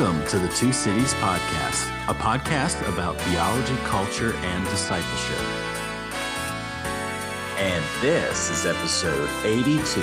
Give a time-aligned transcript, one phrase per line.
[0.00, 5.38] Welcome to the Two Cities Podcast, a podcast about theology, culture, and discipleship.
[7.58, 10.00] And this is episode 82.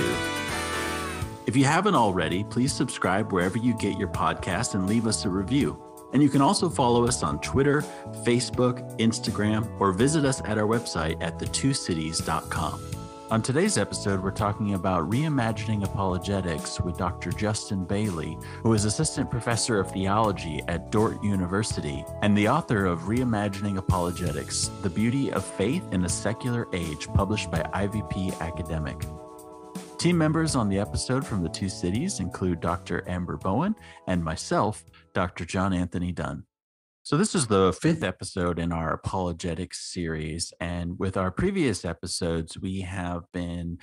[1.48, 5.28] If you haven't already, please subscribe wherever you get your podcast and leave us a
[5.28, 5.82] review.
[6.12, 7.82] And you can also follow us on Twitter,
[8.22, 12.97] Facebook, Instagram, or visit us at our website at thetwocities.com.
[13.30, 17.30] On today's episode, we're talking about reimagining apologetics with Dr.
[17.30, 23.00] Justin Bailey, who is Assistant Professor of Theology at Dordt University and the author of
[23.00, 28.96] Reimagining Apologetics The Beauty of Faith in a Secular Age, published by IVP Academic.
[29.98, 33.04] Team members on the episode from the two cities include Dr.
[33.06, 33.76] Amber Bowen
[34.06, 35.44] and myself, Dr.
[35.44, 36.44] John Anthony Dunne.
[37.08, 40.52] So, this is the fifth episode in our apologetics series.
[40.60, 43.78] And with our previous episodes, we have been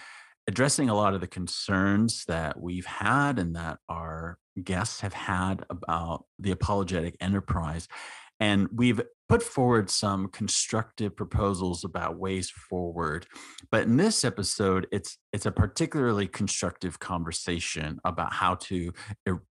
[0.48, 5.66] addressing a lot of the concerns that we've had and that our guests have had
[5.72, 7.88] about the apologetic enterprise.
[8.40, 13.26] And we've put forward some constructive proposals about ways forward.
[13.72, 18.94] But in this episode, it's it's a particularly constructive conversation about how to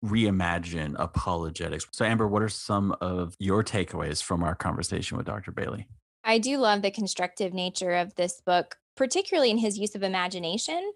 [0.03, 1.87] reimagine apologetics.
[1.91, 5.51] So Amber, what are some of your takeaways from our conversation with Dr.
[5.51, 5.87] Bailey?
[6.23, 10.91] I do love the constructive nature of this book, particularly in his use of imagination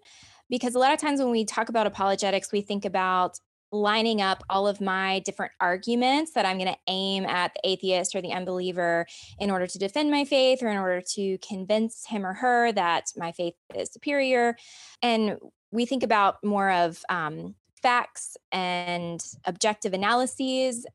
[0.48, 3.38] because a lot of times when we talk about apologetics, we think about
[3.72, 8.14] lining up all of my different arguments that I'm going to aim at the atheist
[8.14, 9.06] or the unbeliever
[9.38, 13.06] in order to defend my faith or in order to convince him or her that
[13.16, 14.56] my faith is superior.
[15.02, 15.36] And
[15.70, 20.86] we think about more of um, facts and objective analyses.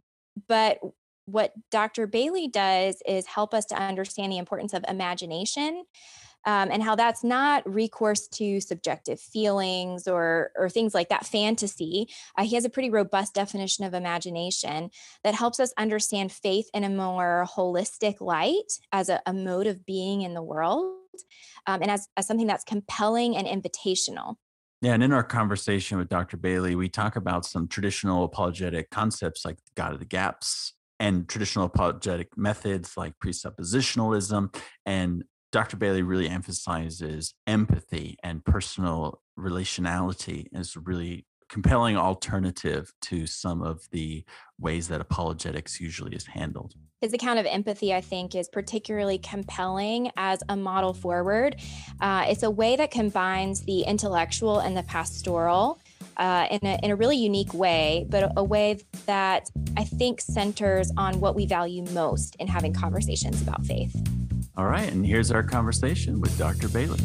[0.48, 0.80] But
[1.26, 2.08] what Dr.
[2.08, 5.84] Bailey does is help us to understand the importance of imagination
[6.46, 12.08] um, and how that's not recourse to subjective feelings or or things like that fantasy
[12.38, 14.90] uh, he has a pretty robust definition of imagination
[15.24, 19.86] that helps us understand faith in a more holistic light as a, a mode of
[19.86, 20.96] being in the world
[21.68, 24.36] um, and as, as something that's compelling and invitational
[24.84, 26.38] yeah, and in our conversation with Dr.
[26.38, 31.66] Bailey, we talk about some traditional apologetic concepts like God of the gaps and traditional
[31.66, 35.78] apologetic methods like presuppositionalism and Dr.
[35.78, 43.86] Bailey really emphasizes empathy and personal relationality as a really compelling alternative to some of
[43.92, 44.24] the
[44.58, 46.74] ways that apologetics usually is handled.
[47.02, 51.58] His account of empathy, I think, is particularly compelling as a model forward.
[52.00, 55.82] Uh, it's a way that combines the intellectual and the pastoral.
[56.18, 60.92] Uh, in, a, in a really unique way, but a way that I think centers
[60.98, 63.96] on what we value most in having conversations about faith.
[64.58, 66.68] All right, and here's our conversation with Dr.
[66.68, 67.00] Bailey.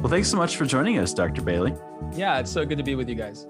[0.00, 1.42] Well, thanks so much for joining us, Dr.
[1.42, 1.74] Bailey.
[2.12, 3.46] Yeah, it's so good to be with you guys.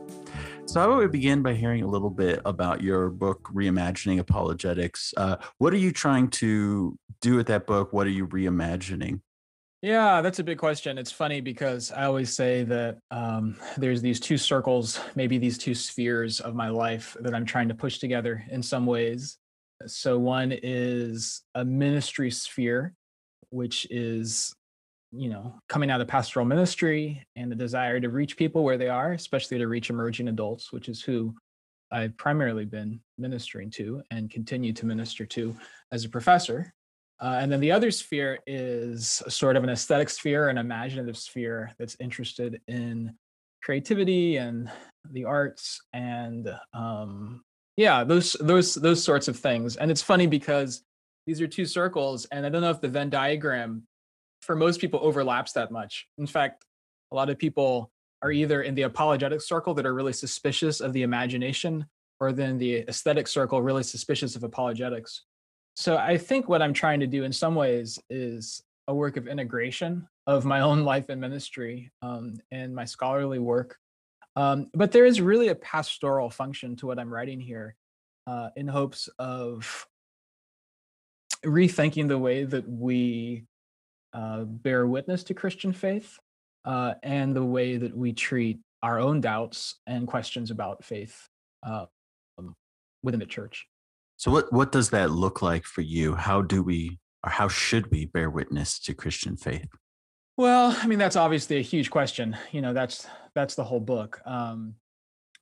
[0.73, 5.13] So, I would begin by hearing a little bit about your book, Reimagining Apologetics.
[5.19, 7.93] Uh, what are you trying to do with that book?
[7.93, 9.21] What are you reimagining?
[9.83, 10.97] Yeah, that's a big question.
[10.97, 15.75] It's funny because I always say that um, there's these two circles, maybe these two
[15.75, 19.37] spheres of my life that I'm trying to push together in some ways.
[19.87, 22.95] So, one is a ministry sphere,
[23.51, 24.55] which is
[25.13, 28.89] you know, coming out of pastoral ministry and the desire to reach people where they
[28.89, 31.35] are, especially to reach emerging adults, which is who
[31.91, 35.55] I've primarily been ministering to and continue to minister to
[35.93, 36.73] as a professor.
[37.21, 41.71] Uh, and then the other sphere is sort of an aesthetic sphere, an imaginative sphere
[41.79, 43.15] that's interested in
[43.63, 44.71] creativity and
[45.11, 47.43] the arts and um,
[47.77, 49.77] yeah, those those those sorts of things.
[49.77, 50.83] And it's funny because
[51.27, 53.85] these are two circles, and I don't know if the Venn diagram
[54.43, 56.07] for most people overlaps that much.
[56.19, 56.65] In fact,
[57.11, 57.91] a lot of people
[58.23, 61.87] are either in the apologetic circle that are really suspicious of the imagination,
[62.21, 65.23] or then the aesthetic circle really suspicious of apologetics.
[65.75, 69.27] So I think what I'm trying to do in some ways is a work of
[69.27, 73.77] integration of my own life and ministry um, and my scholarly work.
[74.37, 77.77] Um, but there is really a pastoral function to what I'm writing here
[78.27, 79.87] uh, in hopes of
[81.45, 83.45] rethinking the way that we
[84.13, 86.19] uh, bear witness to Christian faith
[86.65, 91.29] uh, and the way that we treat our own doubts and questions about faith
[91.65, 91.87] uh,
[93.03, 93.67] within the church.
[94.17, 96.15] So, what, what does that look like for you?
[96.15, 99.69] How do we, or how should we bear witness to Christian faith?
[100.37, 102.37] Well, I mean, that's obviously a huge question.
[102.53, 104.21] You know, that's that's the whole book.
[104.25, 104.75] Um,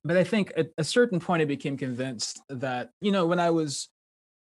[0.03, 3.51] but I think at a certain point, I became convinced that you know when I
[3.51, 3.89] was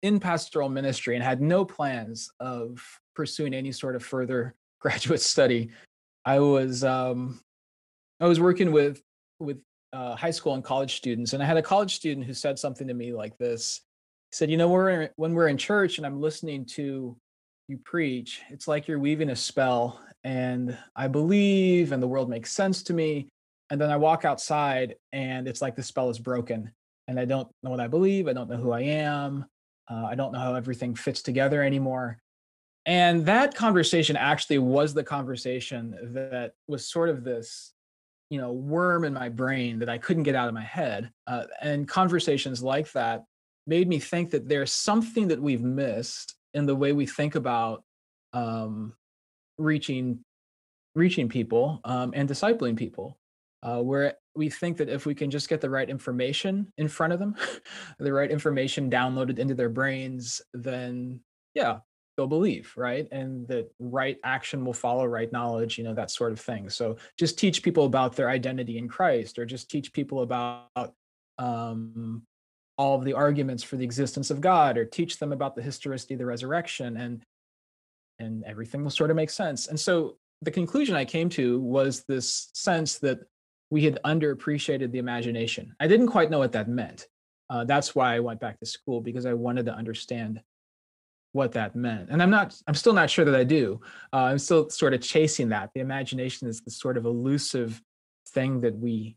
[0.02, 2.82] in pastoral ministry and had no plans of
[3.14, 5.70] pursuing any sort of further graduate study.
[6.24, 7.40] I was um,
[8.20, 9.02] I was working with
[9.38, 9.58] with
[9.92, 12.86] uh, high school and college students, and I had a college student who said something
[12.86, 13.80] to me like this.
[14.30, 17.16] He said, "You know, we're when we're in church and I'm listening to
[17.70, 22.50] you preach, it's like you're weaving a spell, and I believe, and the world makes
[22.50, 23.28] sense to me,
[23.70, 26.72] and then I walk outside, and it's like the spell is broken,
[27.06, 29.46] and I don't know what I believe, I don't know who I am,
[29.88, 32.20] uh, I don't know how everything fits together anymore."
[32.86, 37.72] And that conversation actually was the conversation that was sort of this
[38.30, 41.44] you know worm in my brain that i couldn't get out of my head uh,
[41.60, 43.24] and conversations like that
[43.66, 47.82] made me think that there's something that we've missed in the way we think about
[48.32, 48.94] um,
[49.58, 50.20] reaching
[50.94, 53.18] reaching people um, and discipling people
[53.62, 57.12] uh, where we think that if we can just get the right information in front
[57.12, 57.34] of them
[57.98, 61.20] the right information downloaded into their brains then
[61.54, 61.78] yeah
[62.16, 63.08] they'll believe, right?
[63.12, 66.68] And that right action will follow right knowledge, you know, that sort of thing.
[66.68, 70.68] So just teach people about their identity in Christ, or just teach people about
[71.38, 72.22] um,
[72.76, 76.14] all of the arguments for the existence of God, or teach them about the historicity
[76.14, 77.22] of the resurrection, and
[78.18, 79.68] and everything will sort of make sense.
[79.68, 83.20] And so the conclusion I came to was this sense that
[83.70, 85.74] we had underappreciated the imagination.
[85.80, 87.06] I didn't quite know what that meant.
[87.48, 90.40] Uh, that's why I went back to school because I wanted to understand
[91.32, 92.08] what that meant.
[92.10, 93.80] And i'm not i'm still not sure that i do.
[94.12, 95.70] Uh, i'm still sort of chasing that.
[95.74, 97.80] The imagination is the sort of elusive
[98.30, 99.16] thing that we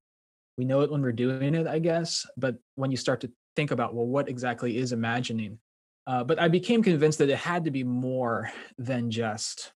[0.58, 2.26] we know it when we're doing it i guess.
[2.38, 5.60] But when you start to think about well what exactly is imagining?
[6.06, 9.74] Uh, but i became convinced that it had to be more than just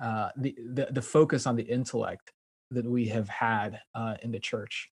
[0.00, 2.32] uh, the, the the focus on the intellect
[2.70, 4.90] that we have had uh, in the church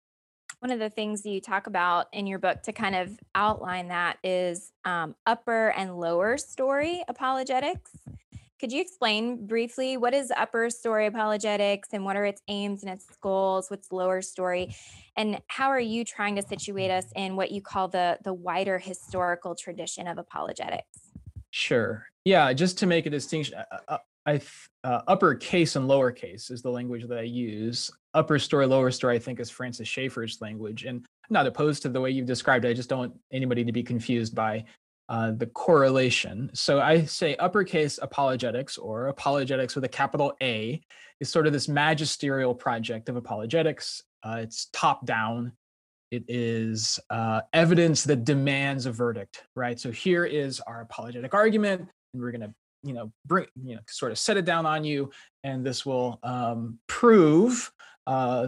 [0.60, 4.18] one of the things you talk about in your book to kind of outline that
[4.24, 7.92] is um, upper and lower story apologetics.
[8.60, 12.92] Could you explain briefly what is upper story apologetics and what are its aims and
[12.92, 13.70] its goals?
[13.70, 14.74] What's lower story,
[15.18, 18.80] and how are you trying to situate us in what you call the the wider
[18.80, 21.12] historical tradition of apologetics?
[21.52, 22.06] Sure.
[22.24, 24.42] Yeah, just to make a distinction, uh, uh, I
[24.84, 27.92] uh, uppercase and lowercase is the language that I use.
[28.14, 31.90] Upper story, lower story, I think is Francis Schaeffer's language, and I'm not opposed to
[31.90, 32.70] the way you've described it.
[32.70, 34.66] I just don't want anybody to be confused by
[35.10, 36.50] uh, the correlation.
[36.54, 40.82] So I say uppercase apologetics or apologetics with a capital A
[41.20, 44.02] is sort of this magisterial project of apologetics.
[44.24, 45.52] Uh, it's top down.
[46.10, 49.80] It is uh, evidence that demands a verdict, right?
[49.80, 51.82] So here is our apologetic argument,
[52.14, 52.54] and we're going to
[52.86, 55.12] you know bring you know sort of set it down on you
[55.44, 57.72] and this will um, prove
[58.08, 58.48] uh,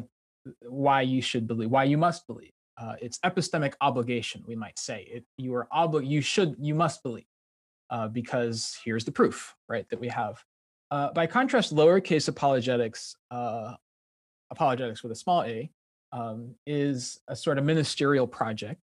[0.61, 2.51] why you should believe why you must believe.
[2.79, 5.07] Uh, it's epistemic obligation we might say.
[5.11, 7.25] It you are obli- you should you must believe
[7.89, 10.43] uh, because here's the proof right that we have.
[10.91, 13.73] Uh, by contrast lowercase apologetics uh,
[14.51, 15.69] apologetics with a small a
[16.11, 18.79] um, is a sort of ministerial project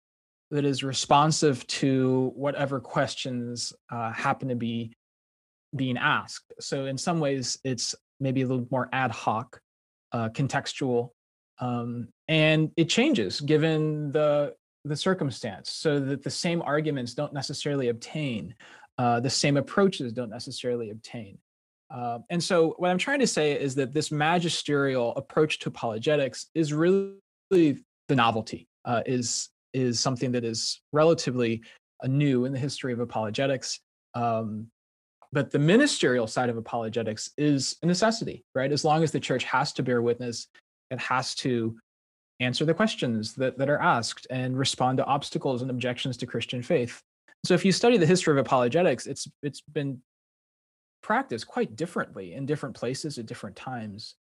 [0.52, 4.94] that is responsive to whatever questions uh, happen to be
[5.76, 6.54] being asked.
[6.60, 9.60] So in some ways, it's maybe a little more ad hoc,
[10.12, 11.10] uh, contextual,
[11.60, 15.72] um, and it changes given the the circumstance.
[15.72, 18.56] So that the same arguments don't necessarily obtain,
[18.98, 21.38] uh, the same approaches don't necessarily obtain.
[21.94, 26.48] Uh, and so what I'm trying to say is that this magisterial approach to apologetics
[26.56, 27.18] is really
[27.52, 28.68] the novelty.
[28.86, 31.62] Uh, is is something that is relatively
[32.04, 33.80] uh, new in the history of apologetics.
[34.16, 34.68] Um,
[35.32, 38.72] but the ministerial side of apologetics is a necessity, right?
[38.72, 40.48] As long as the church has to bear witness,
[40.90, 41.78] it has to
[42.42, 46.62] answer the questions that, that are asked and respond to obstacles and objections to Christian
[46.62, 47.02] faith.
[47.46, 50.02] So if you study the history of apologetics, it's it's been
[51.02, 54.16] practiced quite differently in different places at different times.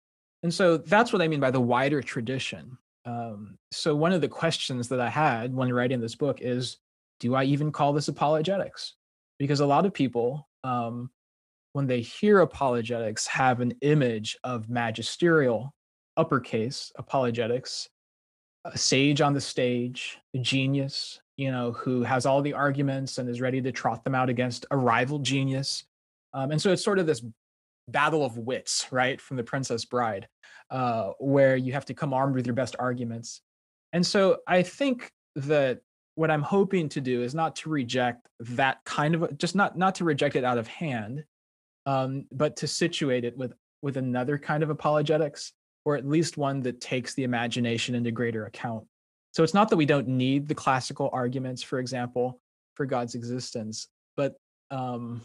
[0.43, 2.77] And so that's what I mean by the wider tradition.
[3.05, 6.77] Um, so one of the questions that I had when writing this book is,
[7.19, 8.95] do I even call this apologetics?
[9.37, 11.09] Because a lot of people um,
[11.73, 15.73] when they hear apologetics, have an image of magisterial,
[16.17, 17.89] uppercase apologetics,
[18.65, 23.29] a sage on the stage, a genius, you know, who has all the arguments and
[23.29, 25.85] is ready to trot them out against a rival genius.
[26.33, 27.23] Um, and so it's sort of this
[27.87, 30.27] battle of wits, right, from the Princess Bride,
[30.69, 33.41] uh, where you have to come armed with your best arguments.
[33.93, 35.81] And so I think that
[36.19, 39.95] what I'm hoping to do is not to reject that kind of just not not
[39.95, 41.23] to reject it out of hand,
[41.85, 45.53] um, but to situate it with with another kind of apologetics,
[45.85, 48.83] or at least one that takes the imagination into greater account.
[49.31, 52.41] So it's not that we don't need the classical arguments, for example,
[52.75, 54.35] for God's existence, but
[54.71, 55.21] um,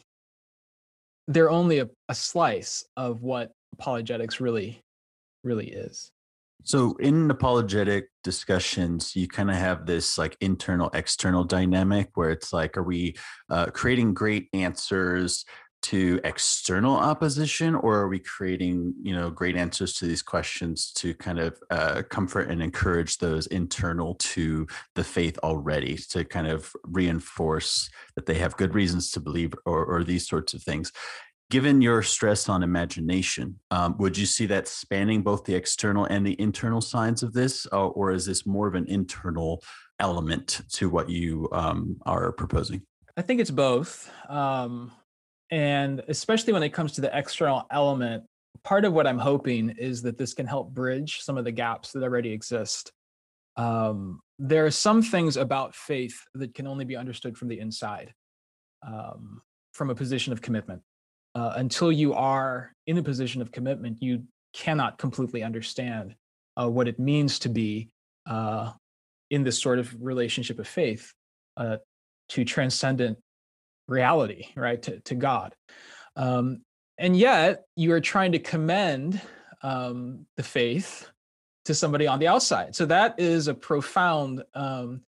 [1.26, 4.80] they're only a, a slice of what apologetics really,
[5.42, 6.12] really is.
[6.64, 12.52] So in apologetic discussions, you kind of have this like internal external dynamic where it's
[12.52, 13.16] like, are we
[13.50, 15.44] uh, creating great answers
[15.84, 21.12] to external opposition or are we creating you know great answers to these questions to
[21.12, 26.72] kind of uh, comfort and encourage those internal to the faith already to kind of
[26.84, 30.90] reinforce that they have good reasons to believe or, or these sorts of things
[31.50, 36.26] given your stress on imagination um, would you see that spanning both the external and
[36.26, 39.62] the internal sides of this uh, or is this more of an internal
[40.00, 42.82] element to what you um, are proposing
[43.16, 44.90] i think it's both um,
[45.50, 48.24] and especially when it comes to the external element,
[48.62, 51.92] part of what I'm hoping is that this can help bridge some of the gaps
[51.92, 52.92] that already exist.
[53.56, 58.12] Um, there are some things about faith that can only be understood from the inside,
[58.84, 60.82] um, from a position of commitment.
[61.34, 64.22] Uh, until you are in a position of commitment, you
[64.52, 66.14] cannot completely understand
[66.56, 67.88] uh, what it means to be
[68.26, 68.70] uh,
[69.30, 71.12] in this sort of relationship of faith
[71.56, 71.76] uh,
[72.28, 73.18] to transcendent
[73.88, 75.54] reality, right, to, to God.
[76.16, 76.62] Um,
[76.98, 79.20] and yet you are trying to commend
[79.62, 81.08] um, the faith
[81.64, 82.76] to somebody on the outside.
[82.76, 85.00] So that is a profound um,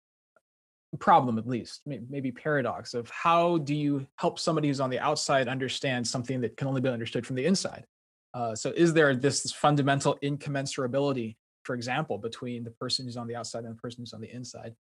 [0.97, 5.47] problem, at least, maybe paradox of how do you help somebody who's on the outside
[5.47, 7.85] understand something that can only be understood from the inside?
[8.33, 13.27] Uh, so is there this, this fundamental incommensurability, for example, between the person who's on
[13.27, 14.75] the outside and the person who's on the inside?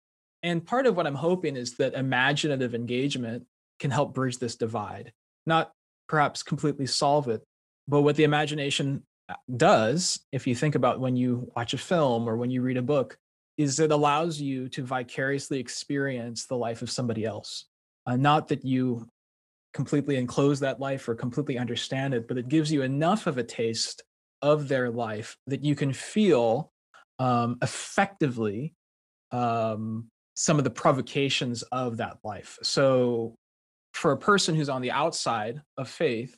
[0.42, 3.45] And part of what I'm hoping is that imaginative engagement
[3.78, 5.12] can help bridge this divide,
[5.47, 5.73] not
[6.09, 7.42] perhaps completely solve it,
[7.87, 12.28] but what the imagination uh, does, if you think about when you watch a film
[12.28, 13.19] or when you read a book,
[13.62, 17.66] is it allows you to vicariously experience the life of somebody else.
[18.07, 19.09] Uh, not that you
[19.73, 23.42] completely enclose that life or completely understand it, but it gives you enough of a
[23.42, 24.02] taste
[24.42, 26.73] of their life that you can feel
[27.19, 28.75] um, effectively
[29.31, 32.59] um, some of the provocations of that life.
[32.62, 33.35] So
[33.92, 36.37] for a person who's on the outside of faith,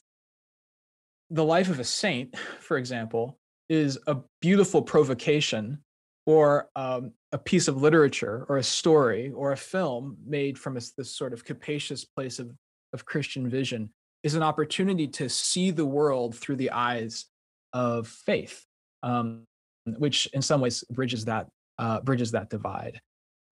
[1.31, 3.39] the life of a saint, for example,
[3.69, 5.79] is a beautiful provocation
[6.27, 10.81] or um, a piece of literature or a story or a film made from a,
[10.97, 12.51] this sort of capacious place of,
[12.93, 13.91] of Christian vision
[14.23, 17.27] is an opportunity to see the world through the eyes
[17.73, 18.65] of faith,
[19.03, 19.45] um,
[19.99, 23.01] which in some ways bridges that uh, bridges that divide.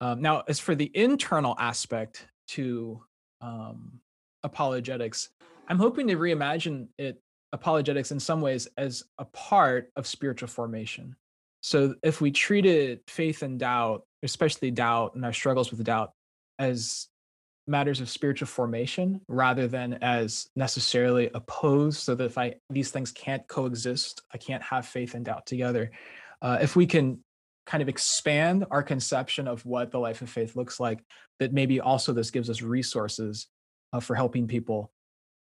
[0.01, 3.03] Um, now, as for the internal aspect to
[3.41, 3.99] um,
[4.43, 5.29] apologetics.
[5.67, 11.15] I'm hoping to reimagine it apologetics in some ways as a part of spiritual formation.
[11.63, 16.11] So if we treated faith and doubt, especially doubt and our struggles with doubt,
[16.59, 17.07] as
[17.67, 23.13] matters of spiritual formation rather than as necessarily opposed, so that if I these things
[23.13, 25.91] can't coexist, I can't have faith and doubt together.
[26.41, 27.19] Uh, if we can
[27.65, 31.01] kind of expand our conception of what the life of faith looks like,
[31.39, 33.47] that maybe also this gives us resources
[33.93, 34.91] uh, for helping people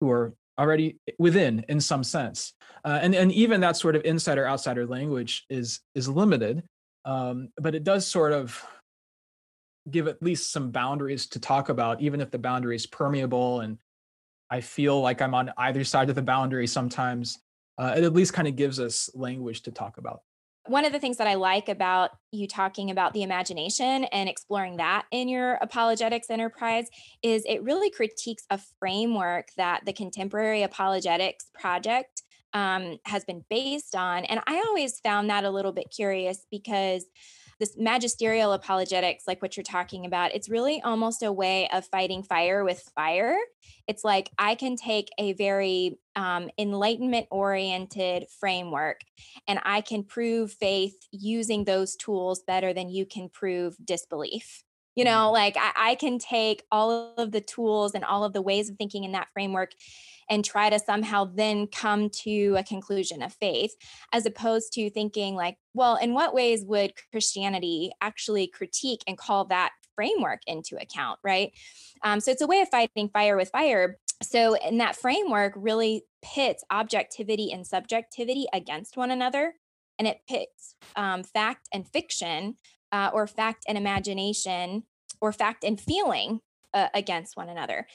[0.02, 2.54] who are already within in some sense.
[2.86, 6.64] Uh, and and even that sort of insider outsider language is is limited
[7.06, 8.64] um, but it does sort of
[9.90, 13.78] give at least some boundaries to talk about even if the boundary is permeable and
[14.50, 17.40] i feel like i'm on either side of the boundary sometimes
[17.78, 20.22] uh, it at least kind of gives us language to talk about
[20.70, 24.78] one of the things that I like about you talking about the imagination and exploring
[24.78, 26.88] that in your apologetics enterprise
[27.24, 32.22] is it really critiques a framework that the contemporary apologetics project
[32.54, 34.26] um, has been based on.
[34.26, 37.06] And I always found that a little bit curious because
[37.60, 42.24] this magisterial apologetics, like what you're talking about, it's really almost a way of fighting
[42.24, 43.38] fire with fire.
[43.88, 49.02] It's like I can take a very um, enlightenment oriented framework
[49.48, 54.64] and I can prove faith using those tools better than you can prove disbelief
[55.00, 55.34] you know mm-hmm.
[55.34, 58.76] like I, I, can take all of the tools and all of the ways of
[58.76, 59.72] thinking in that framework
[60.30, 63.74] and try to somehow then come to a conclusion of faith
[64.12, 69.46] as opposed to thinking like well in what ways would christianity actually critique and call
[69.46, 71.54] that framework into account right
[72.04, 76.04] um, so it's a way of fighting fire with fire so in that framework really
[76.22, 79.54] pits objectivity and subjectivity against one another
[79.98, 82.56] and it pits um, fact and fiction
[82.92, 84.84] uh, or fact and imagination
[85.22, 86.40] or fact and feeling
[86.74, 87.88] uh, against one another.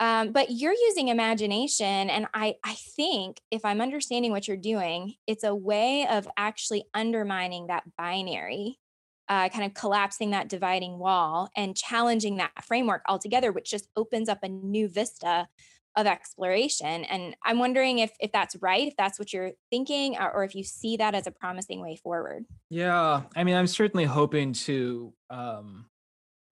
[0.00, 5.14] Um, but you're using imagination, and I I think if I'm understanding what you're doing,
[5.26, 8.78] it's a way of actually undermining that binary
[9.28, 14.28] uh, kind of collapsing that dividing wall and challenging that framework altogether, which just opens
[14.28, 15.46] up a new vista
[15.98, 17.04] of exploration.
[17.04, 20.54] And I'm wondering if if that's right, if that's what you're thinking, or, or if
[20.54, 22.44] you see that as a promising way forward.
[22.70, 25.86] Yeah, I mean, I'm certainly hoping to um,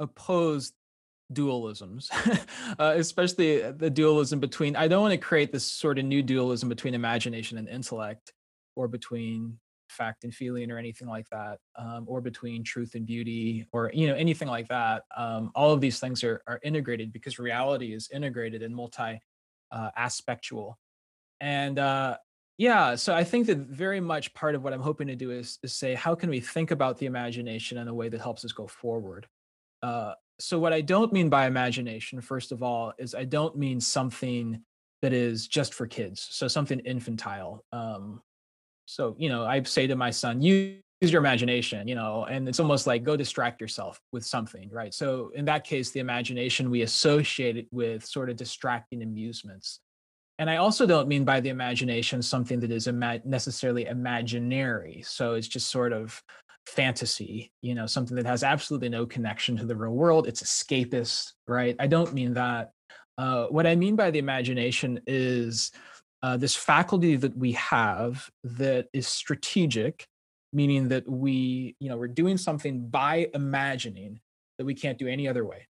[0.01, 0.73] oppose
[1.33, 2.09] dualisms,
[2.79, 4.75] uh, especially the dualism between.
[4.75, 8.33] I don't want to create this sort of new dualism between imagination and intellect,
[8.75, 13.67] or between fact and feeling or anything like that um, or between truth and beauty
[13.73, 17.39] or you know anything like that um, all of these things are, are integrated because
[17.39, 19.21] reality is integrated and multi
[19.71, 20.79] uh, aspectual.
[21.41, 22.17] And uh,
[22.59, 25.59] yeah so i think that very much part of what i'm hoping to do is,
[25.63, 28.53] is say how can we think about the imagination in a way that helps us
[28.53, 29.27] go forward?
[29.83, 33.81] Uh, so what i don't mean by imagination first of all is i don't mean
[33.81, 34.61] something
[35.03, 37.65] that is just for kids so something infantile.
[37.73, 38.23] Um,
[38.87, 40.41] so you know i say to my son
[41.01, 44.95] use your imagination you know and it's almost like go distract yourself with something right?
[44.95, 49.81] So in that case the imagination we associate it with sort of distracting amusements.
[50.39, 55.03] And i also don't mean by the imagination something that is ima- necessarily imaginary.
[55.07, 56.23] So it's just sort of
[56.67, 60.27] fantasy you know something that has absolutely no connection to the real world.
[60.27, 61.77] It's escapist right?
[61.79, 62.73] I don't mean that.
[63.19, 65.73] Uh, what i mean by the imagination is
[66.23, 70.07] uh, this faculty that we have that is strategic,
[70.53, 74.21] meaning that we, you know, we're doing something by imagining
[74.59, 75.67] that we can't do any other way.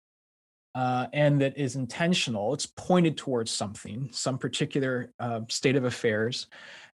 [0.74, 2.54] Uh, and that is intentional.
[2.54, 6.46] It's pointed towards something, some particular uh, state of affairs,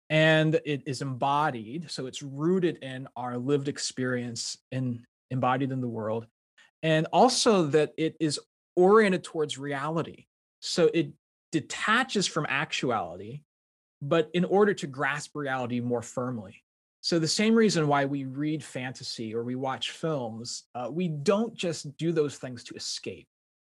[0.09, 1.89] and it is embodied.
[1.89, 6.27] So it's rooted in our lived experience and embodied in the world,
[6.83, 8.39] and also that it is
[8.75, 10.27] oriented towards reality.
[10.61, 11.11] So it
[11.51, 13.41] detaches from actuality,
[14.01, 16.62] but in order to grasp reality more firmly.
[17.03, 21.53] So, the same reason why we read fantasy or we watch films, uh, we don't
[21.53, 23.27] just do those things to escape.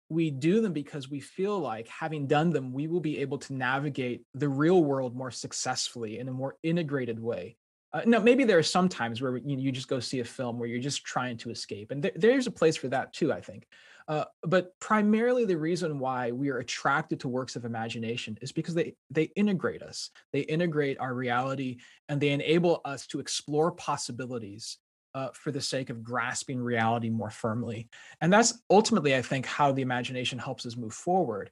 [0.10, 3.54] We do them because we feel like having done them, we will be able to
[3.54, 7.56] navigate the real world more successfully in a more integrated way.
[7.94, 10.60] Uh, now, maybe there are some times where you, you just go see a film
[10.60, 13.40] where you're just trying to escape, and th- there's a place for that too, I
[13.40, 13.66] think.
[14.12, 18.74] Uh, but primarily, the reason why we are attracted to works of imagination is because
[18.74, 20.10] they they integrate us.
[20.34, 21.78] They integrate our reality,
[22.10, 24.80] and they enable us to explore possibilities
[25.16, 27.88] uh, for the sake of grasping reality more firmly.
[28.20, 31.50] And that's ultimately, I think, how the imagination helps us move forward.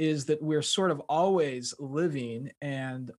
[0.00, 3.12] Is that we're sort of always living and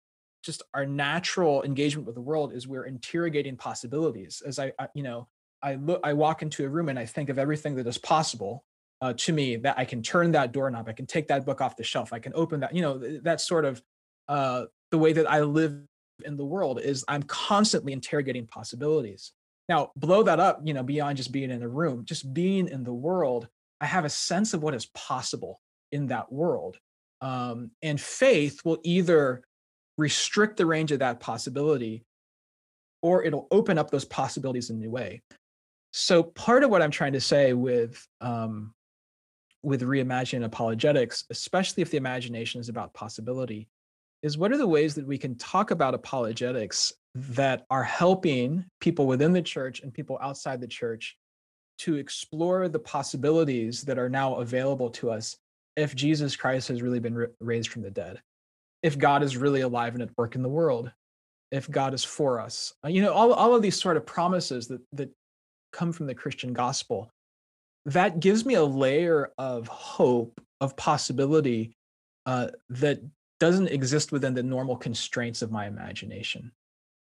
[0.43, 4.43] just our natural engagement with the world is we're interrogating possibilities.
[4.45, 5.29] As I, I you know,
[5.63, 8.65] I look, I walk into a room and I think of everything that is possible
[9.01, 11.75] uh, to me that I can turn that doorknob, I can take that book off
[11.75, 13.81] the shelf, I can open that, you know, that's sort of
[14.27, 15.81] uh, the way that I live
[16.23, 19.33] in the world is I'm constantly interrogating possibilities.
[19.69, 22.83] Now, blow that up, you know, beyond just being in a room, just being in
[22.83, 23.47] the world,
[23.79, 25.61] I have a sense of what is possible
[25.91, 26.77] in that world.
[27.21, 29.43] Um, and faith will either
[29.97, 32.03] restrict the range of that possibility
[33.01, 35.21] or it'll open up those possibilities in a new way.
[35.93, 38.73] So part of what I'm trying to say with um,
[39.63, 43.67] with reimagining apologetics, especially if the imagination is about possibility,
[44.23, 49.05] is what are the ways that we can talk about apologetics that are helping people
[49.05, 51.17] within the church and people outside the church
[51.79, 55.35] to explore the possibilities that are now available to us
[55.75, 58.21] if Jesus Christ has really been raised from the dead,
[58.83, 60.91] if God is really alive and at work in the world,
[61.51, 62.73] if God is for us.
[62.83, 65.09] Uh, you know, all, all of these sort of promises that, that
[65.71, 67.11] come from the Christian gospel
[67.85, 71.75] that gives me a layer of hope of possibility
[72.25, 73.01] uh, that
[73.39, 76.51] doesn't exist within the normal constraints of my imagination.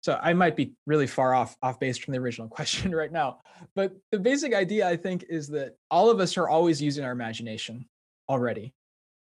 [0.02, 3.42] So i might be really far off off base from the original question right now
[3.76, 7.12] but the basic idea i think is that all of us are always using our
[7.12, 7.86] imagination
[8.28, 8.74] already.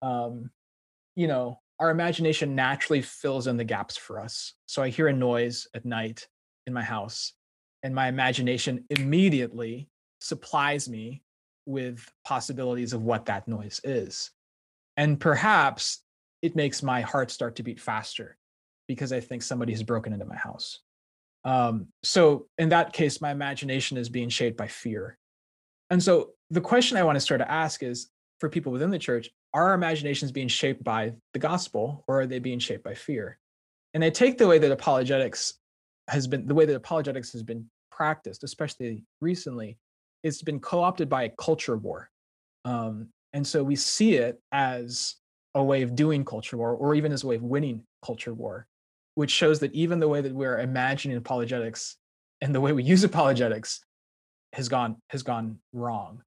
[0.03, 0.51] Um,
[1.15, 4.55] you know our imagination naturally fills in the gaps for us.
[4.67, 6.27] So i hear a noise at night
[6.67, 7.35] in my house
[7.83, 9.89] and my imagination immediately
[10.21, 11.23] supplies me
[11.67, 14.31] with possibilities of what that noise is.
[14.97, 16.03] And perhaps
[16.43, 18.37] it makes my heart start to beat faster
[18.87, 20.81] because I think somebody has broken into my house.
[21.45, 25.19] Um, so in that case, my imagination is being shaped by fear.
[25.91, 28.09] And so the question I want to start to ask is
[28.41, 32.27] for people within the church, are our imaginations being shaped by the gospel or are
[32.27, 33.39] they being shaped by fear?
[33.95, 35.55] And I take the way that apologetics
[36.09, 39.79] has been, the way that apologetics has been practiced, especially recently,
[40.25, 42.11] it's been co-opted by a culture war.
[42.65, 45.17] Um, and so we see it as
[45.55, 48.67] a way of doing culture war or even as a way of winning culture war
[49.15, 51.97] which shows that even the way that we're imagining apologetics
[52.41, 53.81] and the way we use apologetics
[54.53, 56.23] has gone has gone wrong,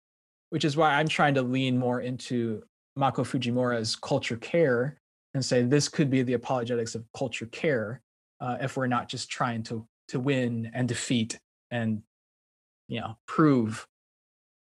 [0.49, 2.63] which is why I'm trying to lean more into
[2.95, 4.97] Mako Fujimura's culture care
[5.33, 8.01] and say this could be the apologetics of culture care
[8.41, 11.38] uh, if we're not just trying to to win and defeat
[11.71, 12.01] and
[12.88, 13.88] you know prove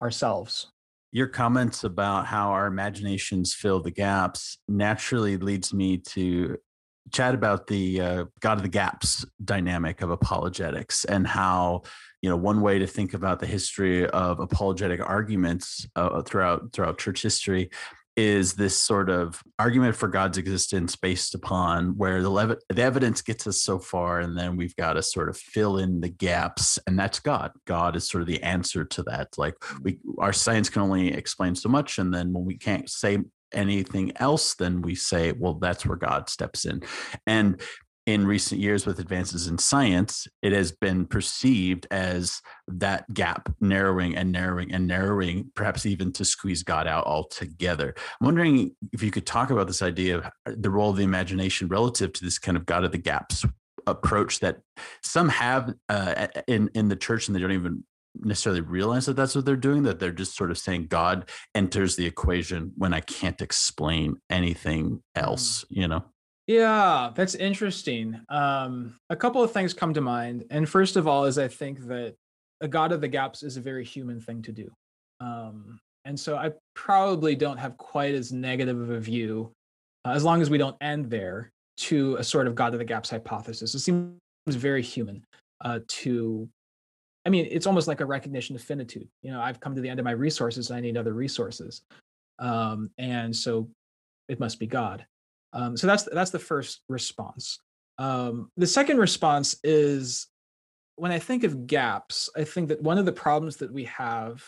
[0.03, 0.71] ourselves.
[1.13, 6.59] Your comments about how our imaginations fill the gaps naturally leads me to
[7.13, 11.83] chat about the uh, God of the gaps dynamic of apologetics and how
[12.23, 16.99] you know one way to think about the history of apologetic arguments uh, throughout throughout
[16.99, 17.71] church history
[18.17, 23.23] is this sort of argument for God's existence based upon where the, lev- the evidence
[23.23, 26.79] gets us so far, and then we've got to sort of fill in the gaps,
[26.87, 27.53] and that's God.
[27.67, 29.29] God is sort of the answer to that.
[29.37, 33.19] Like we, our science can only explain so much, and then when we can't say
[33.53, 36.83] anything else, then we say, well, that's where God steps in.
[37.27, 37.61] And
[38.07, 44.17] in recent years with advances in science, it has been perceived as that gap narrowing
[44.17, 47.95] and narrowing and narrowing, perhaps even to squeeze God out altogether.
[48.21, 51.69] I'm wondering if you could talk about this idea of the role of the imagination
[51.69, 53.45] relative to this kind of God of the gaps
[53.87, 54.61] approach that
[55.03, 57.85] some have uh, in in the church, and they don't even
[58.21, 61.97] necessarily realize that that's what they're doing that they're just sort of saying god enters
[61.97, 66.05] the equation when i can't explain anything else you know
[66.47, 68.21] yeah, that's interesting.
[68.29, 70.45] Um, a couple of things come to mind.
[70.51, 72.15] And first of all, is I think that
[72.61, 74.71] a God of the gaps is a very human thing to do.
[75.21, 79.53] Um, and so I probably don't have quite as negative of a view,
[80.05, 82.85] uh, as long as we don't end there, to a sort of God of the
[82.85, 83.75] gaps hypothesis.
[83.75, 84.13] It seems
[84.47, 85.25] very human
[85.65, 86.47] uh, to,
[87.25, 89.09] I mean, it's almost like a recognition of finitude.
[89.23, 91.83] You know, I've come to the end of my resources, and I need other resources.
[92.39, 93.69] Um, and so
[94.29, 95.07] it must be God.
[95.55, 97.61] Um, so that's that's the first response.
[97.99, 100.27] Um, the second response is
[100.97, 104.45] when I think of gaps, I think that one of the problems that we have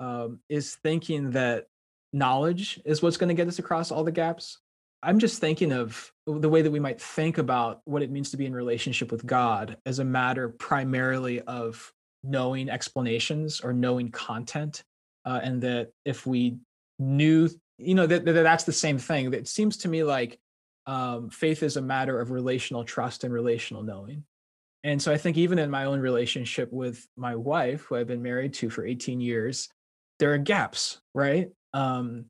[0.00, 1.66] um, is thinking that
[2.12, 4.58] knowledge is what's going to get us across all the gaps.
[5.02, 8.36] I'm just thinking of the way that we might think about what it means to
[8.36, 11.92] be in relationship with God as a matter primarily of
[12.22, 14.82] knowing explanations or knowing content.
[15.26, 16.58] Uh, and that if we
[16.98, 19.32] knew you know that, that that's the same thing.
[19.32, 20.38] It seems to me like
[20.86, 24.24] um, faith is a matter of relational trust and relational knowing.
[24.84, 28.22] And so i think even in my own relationship with my wife who i've been
[28.22, 29.70] married to for 18 years
[30.20, 31.48] there are gaps right?
[31.72, 32.26] Um,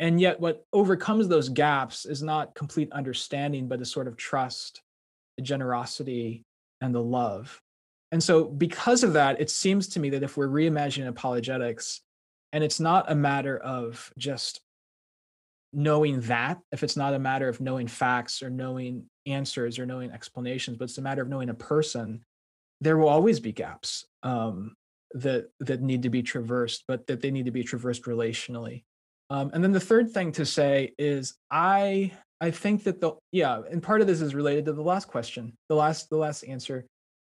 [0.00, 4.82] and yet what overcomes those gaps is not complete understanding but a sort of trust
[5.36, 6.44] the generosity
[6.80, 7.60] and the love.
[8.10, 12.00] And so because of that it seems to me that if we're reimagining apologetics
[12.52, 14.62] and it's not a matter of just
[15.72, 20.10] knowing that if it's not a matter of knowing facts or knowing answers or knowing
[20.10, 22.24] explanations but it's a matter of knowing a person
[22.80, 24.74] there will always be gaps um,
[25.12, 28.84] that that need to be traversed but that they need to be traversed relationally.
[29.30, 33.60] Um, and then the third thing to say is i i think that the yeah
[33.70, 36.86] and part of this is related to the last question the last the last answer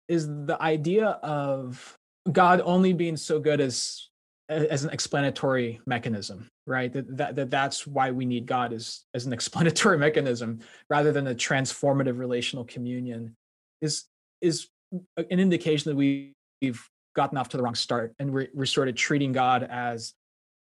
[0.07, 1.97] is the idea of
[2.31, 4.08] god only being so good as
[4.49, 6.93] as an explanatory mechanism right?
[6.93, 11.27] That, that, that that's why we need god as as an explanatory mechanism rather than
[11.27, 13.35] a transformative relational communion
[13.81, 14.05] is
[14.41, 14.69] is
[15.17, 16.33] an indication that we,
[16.63, 16.83] we've
[17.15, 20.15] gotten off to the wrong start and we're, we're sort of treating god as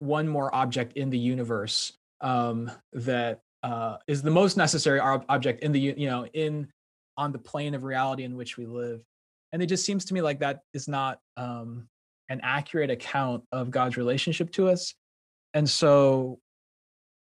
[0.01, 5.73] one more object in the universe um, that uh, is the most necessary object in
[5.73, 6.67] the you know in
[7.17, 9.03] on the plane of reality in which we live.
[9.53, 11.87] And it just seems to me like that is not um,
[12.31, 14.95] an accurate account of God's relationship to us.
[15.53, 16.39] And so,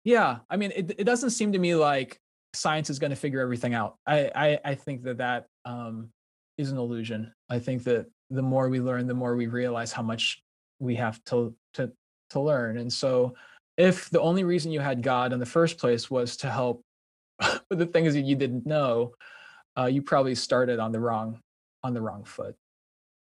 [0.04, 2.20] yeah, I mean, it, it doesn't seem to me like
[2.52, 3.96] science is going to figure everything out.
[4.06, 6.10] I, I, I think that that um,
[6.58, 7.32] is an illusion.
[7.48, 10.42] I think that the more we learn, the more we realize how much
[10.80, 11.92] we have to, to,
[12.30, 12.78] to learn.
[12.78, 13.34] And so,
[13.76, 16.82] if the only reason you had God in the first place was to help
[17.70, 19.12] with the things that you didn't know,
[19.78, 21.40] uh, you probably started on the wrong
[21.84, 22.56] on the wrong foot.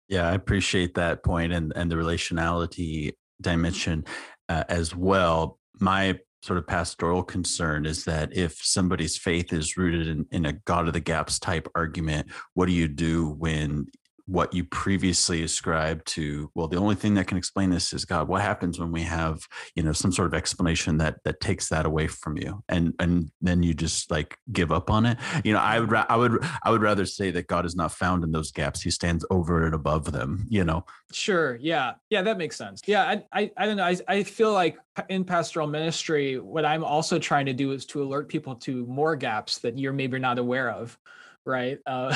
[0.08, 4.04] Yeah, I appreciate that point and and the relationality dimension
[4.48, 5.58] uh, as well.
[5.80, 10.52] My sort of pastoral concern is that if somebody's faith is rooted in, in a
[10.52, 13.86] God of the gaps type argument, what do you do when
[14.26, 18.26] what you previously ascribed to well the only thing that can explain this is god
[18.26, 21.86] what happens when we have you know some sort of explanation that that takes that
[21.86, 22.62] away from you?
[22.68, 25.18] And and then you just like give up on it?
[25.44, 28.24] You know i would i would i would rather say that god is not found
[28.24, 28.82] in those gaps.
[28.82, 30.84] He stands over and above them you know?
[31.12, 31.94] Sure yeah.
[32.10, 32.82] Yeah that makes sense.
[32.86, 36.84] Yeah i i, I don't know I, I feel like in pastoral ministry what i'm
[36.84, 40.38] also trying to do is to alert people to more gaps that you're maybe not
[40.38, 40.96] aware of
[41.46, 41.78] right?
[41.86, 42.14] Uh,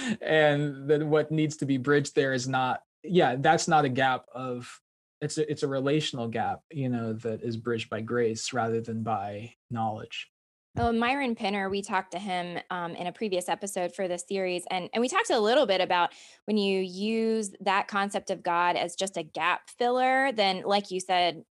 [0.20, 4.24] and then what needs to be bridged there is not yeah, that's not a gap
[4.34, 4.80] of
[5.20, 9.02] it's a, it's a relational gap, you know, that is bridged by grace rather than
[9.02, 10.30] by knowledge.
[10.76, 14.64] Oh, Myron Penner, we talked to him um, in a previous episode for this series,
[14.70, 16.10] and and we talked a little bit about
[16.46, 20.98] when you use that concept of God as just a gap filler, then like you
[20.98, 21.44] said,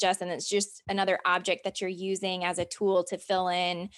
[0.00, 3.90] Justin, it's just another object that you're using as a tool to fill in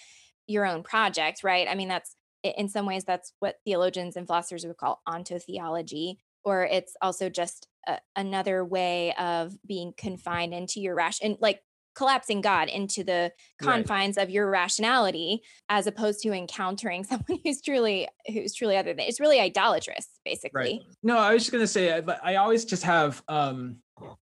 [0.48, 1.68] your own project, right?
[1.70, 6.64] I mean, that's in some ways that's what theologians and philosophers would call ontotheology, or
[6.64, 11.60] it's also just a, another way of being confined into your ration, like
[11.94, 14.22] collapsing God into the confines right.
[14.22, 19.20] of your rationality, as opposed to encountering someone who's truly who's truly other than it's
[19.20, 20.60] really idolatrous, basically.
[20.60, 20.80] Right.
[21.02, 23.76] No, I was just gonna say I, I always just have um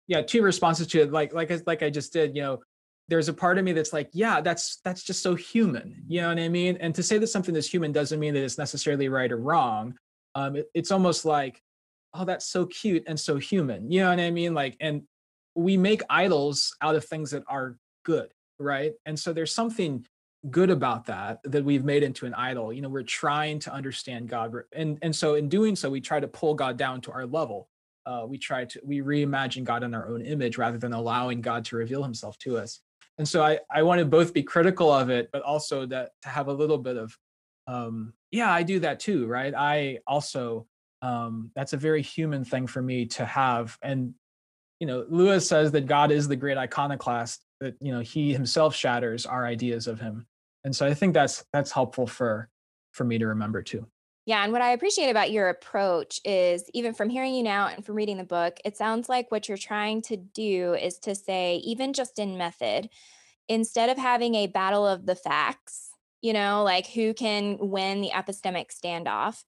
[0.08, 2.60] yeah two responses to it like like like I just did you know
[3.10, 6.30] there's a part of me that's like yeah that's that's just so human you know
[6.30, 6.78] what I mean?
[6.80, 9.96] And to say that something is human doesn't mean that it's necessarily right or wrong.
[10.36, 11.62] Um it, it's almost like
[12.14, 14.54] oh that's so cute and so human you know what i mean?
[14.54, 15.04] Like and
[15.56, 18.94] we make idols out of things that are good right?
[19.06, 20.06] And so there's something
[20.50, 22.74] good about that that we've made into an idol.
[22.74, 26.20] You know we're trying to understand god and and so in doing so we try
[26.20, 27.70] to pull god down to our level.
[28.06, 31.64] Uh, we try to we reimagine god in our own image rather than allowing god
[31.64, 32.82] to reveal himself to us
[33.18, 36.30] and so i i want to both be critical of it but also that to
[36.30, 37.18] have a little bit of
[37.68, 39.54] um yeah i do that too right?
[39.56, 40.68] I also
[41.04, 43.78] um, that's a very human thing for me to have.
[43.82, 44.14] And
[44.80, 48.76] you know lewis says that god is the great iconoclast that you know he himself
[48.76, 50.26] shatters our ideas of him.
[50.66, 52.50] And so i think that's that's helpful for
[52.92, 53.86] for me to remember too
[54.26, 57.86] yeah and what i appreciate about your approach is even from hearing you now and
[57.86, 61.58] from reading the book it sounds like what you're trying to do is to say
[61.58, 62.90] even just in method
[63.48, 65.90] instead of having a battle of the facts
[66.22, 69.44] you know like who can win the epistemic standoff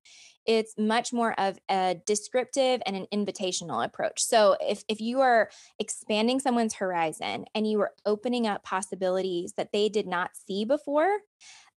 [0.46, 4.24] it's much more of a descriptive and an invitational approach.
[4.24, 9.72] So if if you are expanding someone's horizon and you are opening up possibilities that
[9.72, 11.18] they did not see before,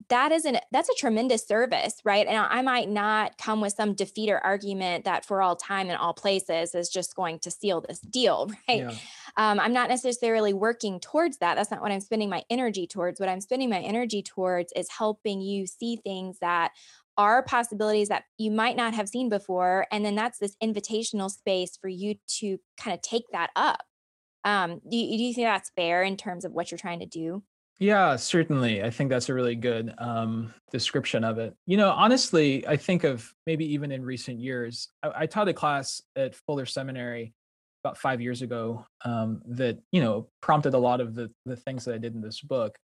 [0.09, 2.27] that is an that's a tremendous service, right?
[2.27, 6.13] And I might not come with some defeater argument that for all time and all
[6.13, 8.79] places is just going to seal this deal, right?
[8.79, 8.95] Yeah.
[9.35, 11.55] Um, I'm not necessarily working towards that.
[11.55, 13.19] That's not what I'm spending my energy towards.
[13.19, 16.71] What I'm spending my energy towards is helping you see things that
[17.17, 21.75] are possibilities that you might not have seen before and then that's this invitational space
[21.75, 23.83] for you to kind of take that up
[24.43, 27.07] um, do, you, do you think that's fair in terms of what you're trying to
[27.07, 27.41] do
[27.79, 32.65] yeah certainly i think that's a really good um, description of it you know honestly
[32.67, 36.65] i think of maybe even in recent years i, I taught a class at fuller
[36.65, 37.33] seminary
[37.83, 41.85] about five years ago um, that you know prompted a lot of the the things
[41.85, 42.77] that i did in this book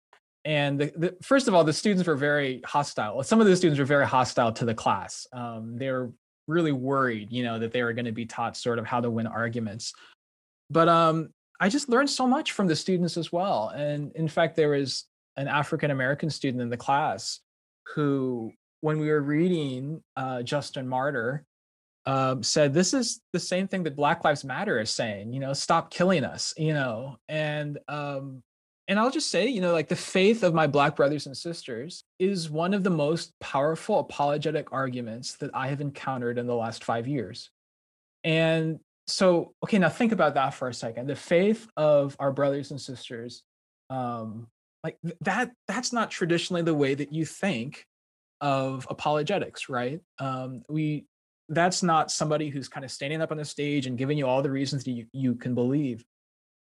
[0.46, 3.24] and the, the, first of all, the students were very hostile.
[3.24, 5.26] Some of the students were very hostile to the class.
[5.32, 6.12] Um, they were
[6.48, 9.10] really worried, you know, that they were going to be taught sort of how to
[9.10, 9.94] win arguments.
[10.70, 11.30] But um,
[11.64, 13.70] I just learned so much from the students as well.
[13.70, 15.06] And in fact, there was
[15.38, 17.40] an African American student in the class
[17.96, 21.46] who, when we were reading uh, Justin Martyr,
[22.06, 25.32] um, said this is the same thing that Black Lives Matter is saying.
[25.32, 26.54] You know, stop killing us.
[26.58, 28.44] You know, and um,
[28.90, 32.04] and I'll just say, you know, like the faith of my Black brothers and sisters
[32.20, 36.84] is one of the most powerful apologetic arguments that I have encountered in the last
[36.84, 37.52] five years.
[38.26, 41.08] And so, okay, now think about that for a second.
[41.08, 43.44] The faith of our brothers and sisters,
[43.90, 44.48] um,
[44.84, 47.86] like that, that's not traditionally the way that you think
[48.42, 50.00] of apologetics, right?
[50.20, 51.06] Um, we,
[51.50, 54.42] that's not somebody who's kind of standing up on the stage and giving you all
[54.42, 56.04] the reasons that you, you can believe.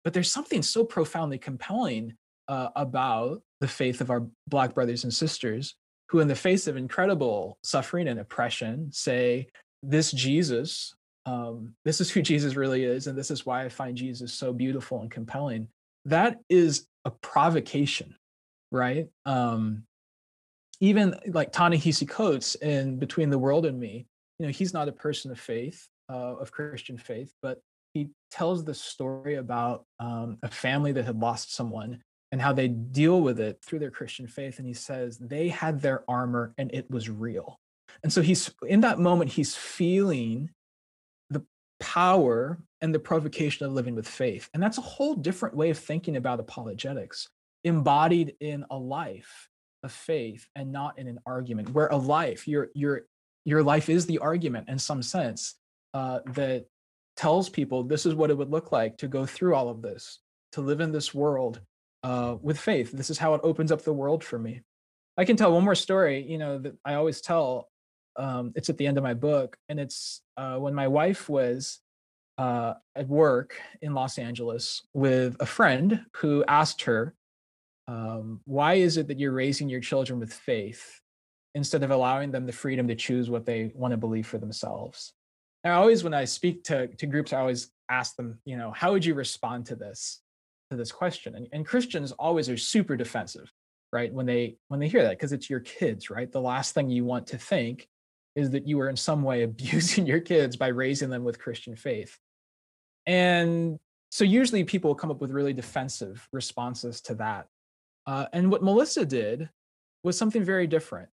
[0.04, 2.14] But there's something so profoundly compelling
[2.48, 5.74] uh, about the faith of our Black brothers and sisters
[6.08, 9.48] who, in the face of incredible suffering and oppression, say,
[9.82, 10.94] This Jesus,
[11.26, 14.52] um, this is who Jesus really is, and this is why I find Jesus so
[14.52, 15.68] beautiful and compelling.
[16.04, 18.14] That is a provocation,
[18.70, 19.08] right?
[19.26, 19.84] Um,
[20.80, 24.06] even like Ta-Nehisi Coates in Between the World and Me,
[24.38, 27.60] you know, he's not a person of faith, uh, of Christian faith, but
[27.92, 32.02] he tells the story about um, a family that had lost someone
[32.32, 34.58] and how they deal with it through their Christian faith.
[34.58, 37.58] And he says they had their armor and it was real.
[38.02, 40.50] And so he's in that moment, he's feeling
[41.80, 44.48] power and the provocation of living with faith.
[44.54, 47.28] And that's a whole different way of thinking about apologetics,
[47.64, 49.48] embodied in a life
[49.82, 53.02] of faith and not in an argument, where a life, your your
[53.44, 55.56] your life is the argument in some sense.
[55.92, 56.66] Uh, that
[57.16, 60.20] tells people this is what it would look like to go through all of this,
[60.52, 61.60] to live in this world
[62.04, 62.92] uh, with faith.
[62.92, 64.62] This is how it opens up the world for me.
[65.16, 67.69] I can tell one more story, you know, that I always tell
[68.16, 71.80] um, it's at the end of my book, and it's uh, when my wife was
[72.38, 77.14] uh, at work in Los Angeles with a friend who asked her,
[77.88, 81.00] um, "Why is it that you're raising your children with faith
[81.54, 85.12] instead of allowing them the freedom to choose what they want to believe for themselves?"
[85.64, 88.70] And I always, when I speak to to groups, I always ask them, you know,
[88.70, 90.20] how would you respond to this
[90.70, 91.34] to this question?
[91.34, 93.52] And, and Christians always are super defensive,
[93.92, 94.12] right?
[94.12, 96.30] When they when they hear that, because it's your kids, right?
[96.30, 97.88] The last thing you want to think
[98.36, 101.76] is that you are in some way abusing your kids by raising them with Christian
[101.76, 102.18] faith.
[103.06, 103.78] And
[104.10, 107.46] so usually people come up with really defensive responses to that.
[108.06, 109.48] Uh, and what Melissa did
[110.02, 111.08] was something very different.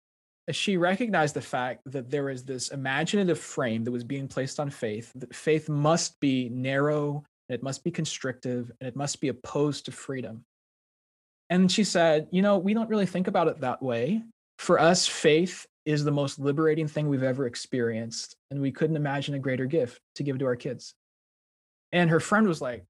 [0.52, 4.70] She recognized the fact that there was this imaginative frame that was being placed on
[4.70, 9.28] faith, that faith must be narrow, and it must be constrictive, and it must be
[9.28, 10.46] opposed to freedom.
[11.50, 14.24] And she said, You know, we don't really think about it that way.
[14.58, 18.36] For us, faith is the most liberating thing we've ever experienced.
[18.52, 20.94] And we couldn't imagine a greater gift to give to our kids.
[21.94, 22.84] And her friend was like,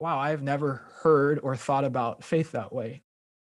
[0.00, 3.02] wow, I've never heard or thought about faith that way.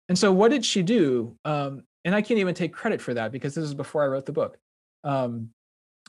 [0.09, 1.37] And so, what did she do?
[1.45, 4.25] Um, and I can't even take credit for that because this is before I wrote
[4.25, 4.57] the book.
[5.05, 5.51] Um,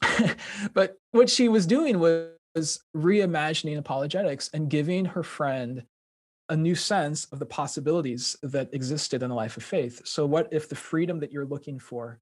[0.74, 5.84] but what she was doing was reimagining apologetics and giving her friend
[6.48, 10.02] a new sense of the possibilities that existed in a life of faith.
[10.04, 12.20] So, what if the freedom that you're looking for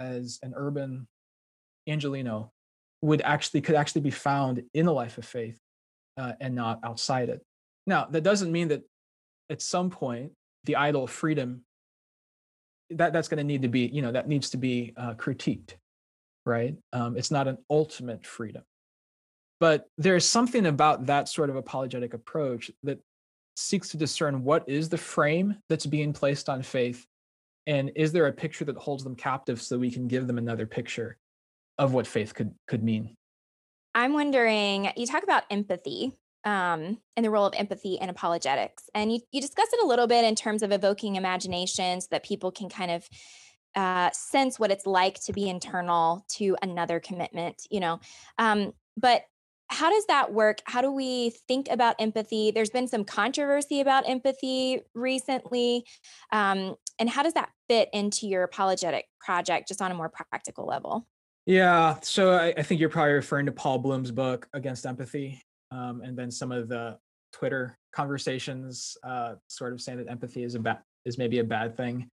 [0.00, 1.06] as an urban
[1.88, 2.52] Angelino
[3.02, 5.58] would actually could actually be found in a life of faith
[6.16, 7.42] uh, and not outside it?
[7.86, 8.82] Now, that doesn't mean that
[9.50, 10.32] at some point
[10.64, 11.62] the idol of freedom
[12.90, 15.74] that that's going to need to be you know that needs to be uh, critiqued,
[16.46, 16.76] right?
[16.92, 18.62] Um, it's not an ultimate freedom,
[19.58, 23.00] but there's something about that sort of apologetic approach that
[23.56, 27.06] seeks to discern what is the frame that's being placed on faith
[27.66, 30.66] and is there a picture that holds them captive so we can give them another
[30.66, 31.16] picture
[31.78, 33.16] of what faith could could mean?
[33.94, 36.12] I'm wondering you talk about empathy
[36.44, 40.06] um, and the role of empathy in apologetics and you, you discuss it a little
[40.06, 43.08] bit in terms of evoking imagination so that people can kind of
[43.74, 47.98] uh, sense what it's like to be internal to another commitment you know?
[48.38, 49.22] Um, but
[49.68, 50.58] how does that work?
[50.64, 52.50] How do we think about empathy?
[52.50, 55.84] There's been some controversy about empathy recently.
[56.32, 60.66] Um, and how does that fit into your apologetic project just on a more practical
[60.66, 61.06] level?
[61.46, 61.96] Yeah.
[62.02, 66.16] So I, I think you're probably referring to Paul Bloom's book, Against Empathy, um, and
[66.16, 66.98] then some of the
[67.32, 71.76] Twitter conversations uh, sort of saying that empathy is a bad is maybe a bad
[71.76, 72.08] thing.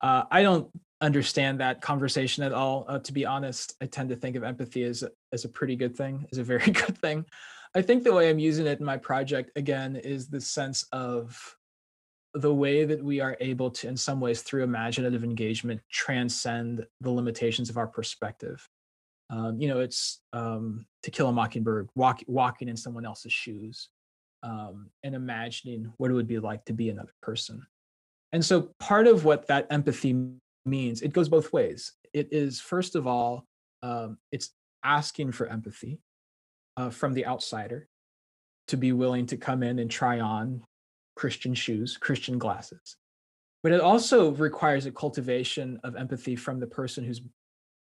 [0.00, 0.68] Uh, I don't
[1.00, 2.84] understand that conversation at all.
[2.88, 5.96] Uh, to be honest, I tend to think of empathy as as a pretty good
[5.96, 7.24] thing, as a very good thing.
[7.74, 11.56] I think the way I'm using it in my project again is the sense of
[12.34, 17.10] the way that we are able to, in some ways, through imaginative engagement, transcend the
[17.10, 18.68] limitations of our perspective.
[19.30, 23.88] Um, you know, it's um, to kill a mockingbird, walk, walking in someone else's shoes,
[24.42, 27.64] um, and imagining what it would be like to be another person.
[28.32, 30.30] And so, part of what that empathy
[30.64, 31.92] means it goes both ways.
[32.12, 33.46] It is first of all
[33.82, 34.50] um, it's
[34.84, 36.00] asking for empathy
[36.76, 37.88] uh, from the outsider
[38.68, 40.62] to be willing to come in and try on
[41.16, 42.96] christian shoes christian glasses.
[43.62, 47.20] But it also requires a cultivation of empathy from the person who's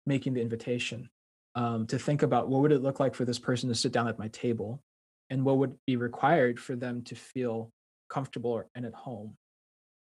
[0.07, 1.09] making the invitation
[1.55, 4.09] um, to think about what would it look like for this person to sit down
[4.09, 4.83] at my table
[5.29, 7.71] and what would be required for them to feel
[8.09, 9.37] comfortable and at home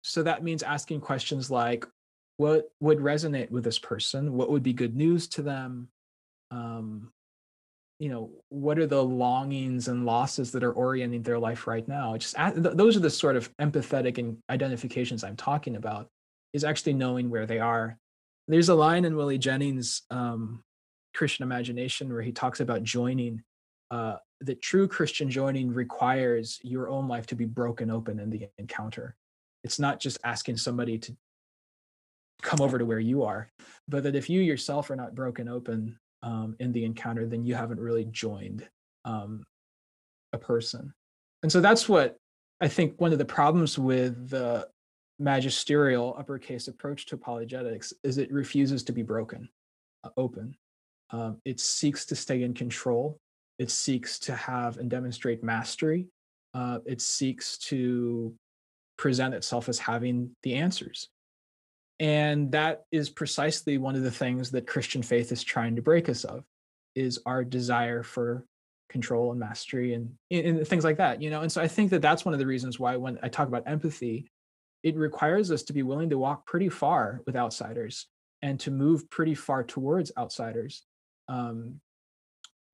[0.01, 1.85] so that means asking questions like
[2.37, 4.33] what would resonate with this person?
[4.33, 5.89] What would be good news to them?
[6.51, 7.11] Um,
[7.99, 12.15] you know what are the longings and losses that are orienting their life right now?
[12.15, 16.07] Just those are the sort of empathetic and identifications i'm talking about
[16.53, 17.97] is actually knowing where they are.
[18.47, 20.63] There's a line in willie jennings um,
[21.13, 23.43] christian imagination where he talks about joining
[23.91, 28.47] uh, that true christian joining requires your own life to be broken open in the
[28.57, 29.17] encounter
[29.63, 31.15] it's not just asking somebody to
[32.41, 33.51] come over to where you are
[33.87, 37.55] but that if you yourself are not broken open um, in the encounter then you
[37.55, 38.67] haven't really joined
[39.05, 39.43] um,
[40.33, 40.93] a person.
[41.43, 42.17] And so that's what
[42.61, 44.67] i think one of the problems with the
[45.19, 49.49] magisterial uppercase approach to apologetics is it refuses to be broken
[50.03, 50.55] uh, open.
[51.11, 53.19] Um, it seeks to stay in control.
[53.57, 56.07] It seeks to have and demonstrate mastery.
[56.53, 58.33] Uh, it seeks to
[58.99, 61.07] present itself as having the answers.
[62.01, 66.09] And that is precisely one of the things that christian faith is trying to break
[66.09, 66.43] us of
[66.95, 68.45] is our desire for
[68.89, 71.41] control and mastery and, and things like that you know?
[71.41, 73.63] And so i think that that's one of the reasons why when i talk about
[73.67, 74.29] empathy
[74.83, 78.07] it requires us to be willing to walk pretty far with outsiders
[78.41, 80.83] and to move pretty far towards outsiders
[81.27, 81.79] um,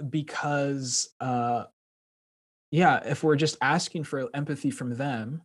[0.09, 1.63] because uh,
[2.71, 5.41] yeah if we're just asking for empathy from them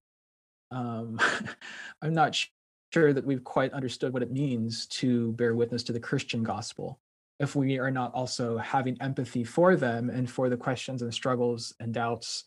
[0.70, 1.18] um,
[2.02, 2.36] i'm not
[2.92, 6.98] sure that we've quite understood what it means to bear witness to the christian gospel.
[7.38, 11.74] If we are not also having empathy for them and for the questions and struggles
[11.80, 12.44] and doubts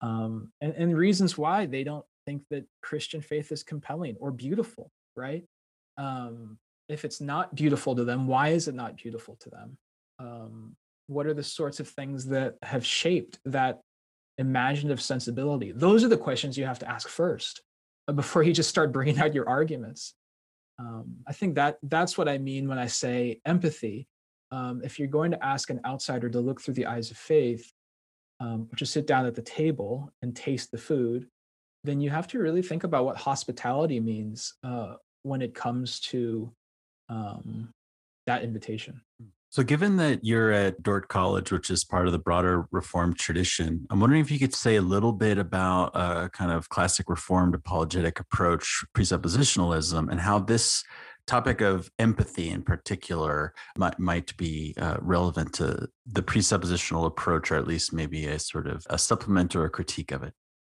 [0.00, 4.92] um, and, and reasons why they don't think that christian faith is compelling or beautiful
[5.18, 5.44] right?
[5.98, 6.58] Um,
[6.88, 9.76] if it's not beautiful to them why is it not beautiful to them?
[10.18, 10.76] Um,
[11.08, 13.80] what are the sorts of things that have shaped that
[14.38, 15.72] imaginative sensibility.
[15.72, 17.62] Those are the questions you have to ask first
[18.06, 20.14] uh, before you just start bringing out your arguments.
[20.80, 24.06] Um, i think that that's what i mean when i say empathy.
[24.52, 27.70] Um, if you're going to ask an outsider to look through the eyes of faith
[28.40, 31.26] um, or just sit down at the table and taste the food
[31.84, 36.52] then you have to really think about what hospitality means uh, when it comes to
[37.08, 37.72] um,
[38.26, 39.00] that invitation.
[39.50, 43.86] So, given that you're at Dordt College, which is part of the broader Reformed tradition,
[43.88, 47.54] I'm wondering if you could say a little bit about a kind of classic Reformed
[47.54, 50.84] apologetic approach, presuppositionalism, and how this
[51.26, 57.56] topic of empathy in particular might, might be uh, relevant to the presuppositional approach, or
[57.56, 60.34] at least maybe a sort of a supplement or a critique of it.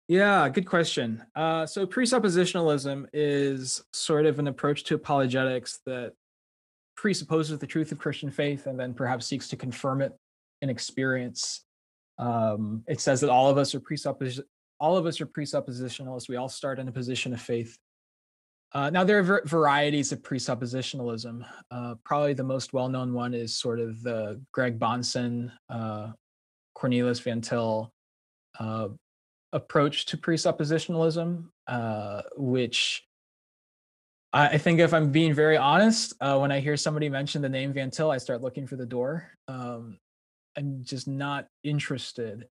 [0.09, 1.23] Yeah, good question.
[1.35, 6.13] Uh, so presuppositionalism is sort of an approach to apologetics that
[6.97, 10.13] presupposes the truth of Christian faith and then perhaps seeks to confirm it
[10.61, 11.65] in experience.
[12.19, 14.43] Um, it says that all of us are presuppos-
[14.79, 16.29] all of us are presuppositionalists.
[16.29, 17.79] We all start in a position of faith.
[18.75, 21.45] Uh, now there are ver- varieties of presuppositionalism.
[21.71, 26.13] Uh, probably the most well-known one is sort of the Greg Bahnsen, uh,
[26.75, 27.93] Cornelius Van Til
[28.59, 28.89] uh,
[29.53, 33.05] approach to presuppositionalism, uh, which
[34.33, 37.73] I, think if I'm being very honest, uh, when I hear somebody mention the name
[37.73, 39.31] Van Til, I start looking for the door.
[39.47, 39.99] Um,
[40.57, 42.49] I'm just not interested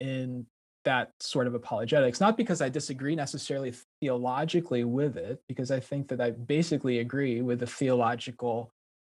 [0.00, 0.46] in
[0.84, 6.08] that sort of apologetics, not because I disagree necessarily theologically with it, because I think
[6.08, 8.72] that I basically agree with the theological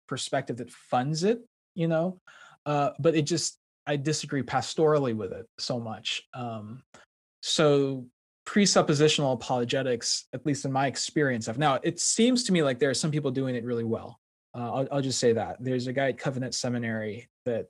[0.06, 1.40] perspective that funds it,
[1.74, 2.20] you know,
[2.66, 6.22] uh, but it just, I disagree pastorally with it so much.
[6.34, 6.82] Um,
[7.42, 8.06] so
[8.46, 12.90] presuppositional apologetics, at least in my experience of now, it seems to me like there
[12.90, 14.20] are some people doing it really well.
[14.56, 17.66] Uh, I'll, I'll, just say that there's a guy at Covenant Seminary that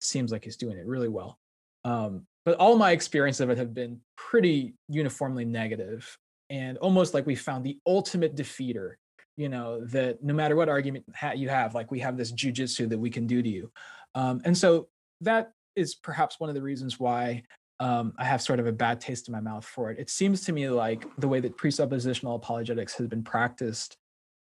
[0.00, 1.38] seems like he's doing it really well.
[1.84, 6.16] Um, but all my experience of it have been pretty uniformly negative
[6.50, 8.94] and almost like we found the ultimate defeater
[9.36, 11.04] you know that no matter what argument
[11.34, 13.70] you have like we have this jujitsu that we can do to you
[14.14, 14.88] um, and so
[15.20, 17.42] that is perhaps one of the reasons why
[17.82, 19.98] um, I have sort of a bad taste in my mouth for it.
[19.98, 23.96] It seems to me like the way that presuppositional apologetics has been practiced,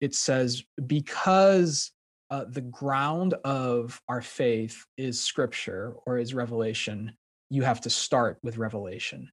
[0.01, 1.93] it says because
[2.31, 7.13] uh, the ground of our faith is scripture or is revelation,
[7.51, 9.31] you have to start with revelation.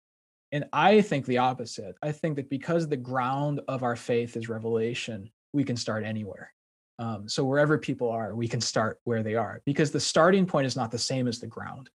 [0.52, 1.96] And I think the opposite.
[2.04, 6.52] I think that because the ground of our faith is revelation, we can start anywhere.
[7.00, 10.68] Um, so wherever people are, we can start where they are because the starting point
[10.68, 11.90] is not the same as the ground.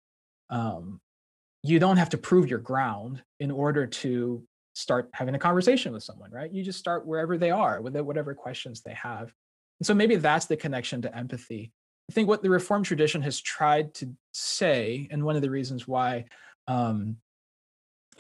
[0.51, 1.01] Um,
[1.69, 4.43] you don't have to prove your ground in order to
[4.75, 6.53] start having a conversation with someone, right?
[6.53, 9.33] You just start wherever they are with whatever questions they have.
[9.81, 11.73] And so maybe that's the connection to empathy.
[12.11, 15.89] I think what the Reformed tradition has tried to say, and one of the reasons
[15.89, 16.27] why
[16.69, 17.17] um,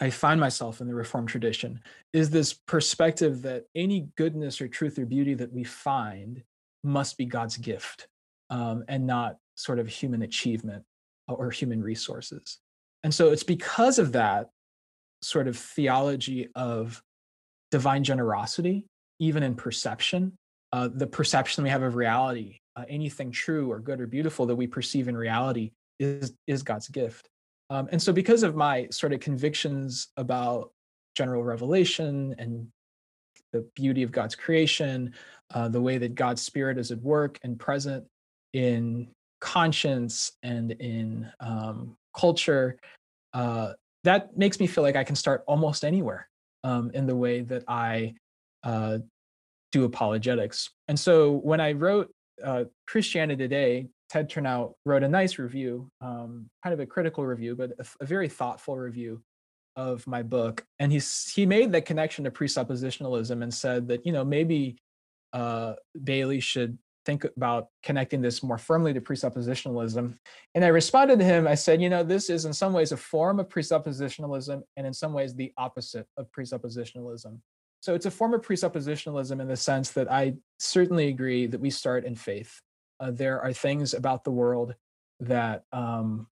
[0.00, 1.80] I find myself in the Reformed tradition,
[2.12, 6.42] is this perspective that any goodness or truth or beauty that we find
[6.82, 8.08] must be God's gift
[8.50, 10.84] um, and not sort of human achievement
[11.28, 12.58] or human resources.
[13.06, 14.50] And so it's because of that
[15.22, 17.00] sort of theology of
[17.70, 18.84] divine generosity,
[19.20, 20.32] even in perception,
[20.72, 24.56] uh, the perception we have of reality, uh, anything true or good or beautiful that
[24.56, 27.28] we perceive in reality is, is God's gift.
[27.70, 30.72] Um, and so, because of my sort of convictions about
[31.14, 32.66] general revelation and
[33.52, 35.14] the beauty of God's creation,
[35.54, 38.04] uh, the way that God's spirit is at work and present
[38.52, 39.06] in
[39.40, 42.78] conscience and in um, culture,
[43.32, 43.72] uh,
[44.04, 46.28] that makes me feel like I can start almost anywhere
[46.64, 48.14] um, in the way that I
[48.62, 48.98] uh,
[49.72, 50.70] do apologetics.
[50.88, 52.10] And so when I wrote
[52.42, 57.56] uh, Christianity Today, Ted Turnau wrote a nice review, um, kind of a critical review,
[57.56, 59.20] but a, a, very thoughtful review
[59.74, 60.64] of my book.
[60.78, 64.76] And he's he made the connection to presuppositionalism and said that you know maybe
[65.32, 65.74] uh,
[66.04, 70.18] Bailey should think about connecting this more firmly to presuppositionalism.
[70.54, 72.96] And I responded to him, I said, you know, this is in some ways a
[72.96, 77.38] form of presuppositionalism and in some ways the opposite of presuppositionalism.
[77.80, 81.70] So it's a form of presuppositionalism in the sense that I certainly agree that we
[81.70, 82.60] start in faith.
[82.98, 84.74] Uh, there are things about the world
[85.20, 86.26] that um,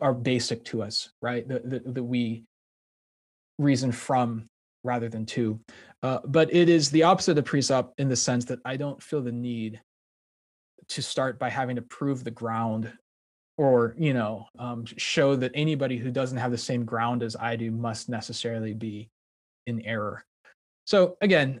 [0.00, 1.46] are basic to us, right?
[1.46, 2.44] That, that, that we
[3.58, 4.48] reason from
[4.86, 5.60] rather than two.
[6.02, 9.20] Uh, but it is the opposite of presup in the sense that I don't feel
[9.20, 9.80] the need
[10.88, 12.92] to start by having to prove the ground
[13.58, 17.56] or you know um, show that anybody who doesn't have the same ground as i
[17.56, 19.08] do must necessarily be
[19.66, 20.24] in error
[20.84, 21.60] so again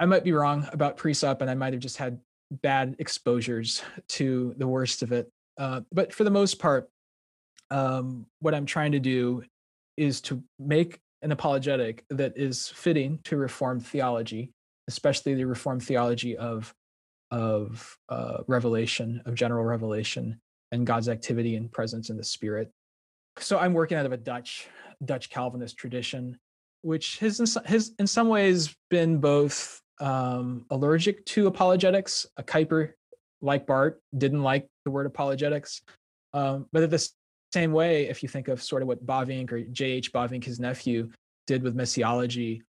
[0.00, 2.18] i might be wrong about presup and i might have just had
[2.62, 6.88] bad exposures to the worst of it uh, but for the most part
[7.70, 9.42] um, what i'm trying to do
[9.96, 14.52] is to make an apologetic that is fitting to reformed theology
[14.88, 16.74] especially the reformed theology of
[17.30, 20.38] of uh, revelation, of general revelation,
[20.70, 22.70] and God's activity and presence in the Spirit.
[23.38, 24.68] So I'm working out of a Dutch
[25.04, 26.38] Dutch Calvinist tradition,
[26.82, 32.26] which has has in some ways been both um, allergic to apologetics.
[32.36, 32.92] A Kuyper,
[33.40, 35.82] like Barth, didn't like the word apologetics,
[36.34, 37.08] um, but at the
[37.52, 40.12] same way, if you think of sort of what Bavinck or J.H.
[40.12, 41.10] Bavinck, his nephew,
[41.46, 42.62] did with missiology,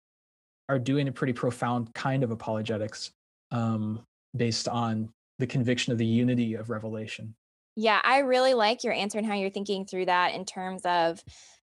[0.69, 3.11] are doing a pretty profound kind of apologetics.
[3.51, 4.03] Um,
[4.35, 5.09] based on
[5.39, 7.35] the conviction of the unity of revelation.
[7.75, 11.23] Yeah, I really like your answer and how you're thinking through that in terms of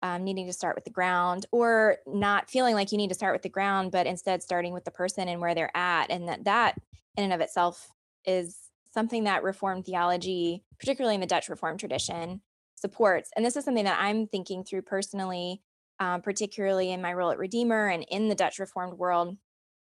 [0.02, 3.34] um, needing to start with the ground or not feeling like you need to start
[3.34, 6.10] with the ground, but instead starting with the person and where they're at.
[6.10, 6.76] And that that
[7.18, 7.92] in and of itself
[8.26, 8.58] is
[8.94, 12.42] something that Reformed theology, particularly in the Dutch Reformed tradition,
[12.82, 13.30] supports.
[13.36, 15.62] And this is something that I'm thinking through personally,
[16.00, 19.38] um, particularly in my role at Redeemer and in the Dutch Reformed world.